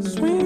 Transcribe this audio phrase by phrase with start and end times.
[0.00, 0.45] Sweet.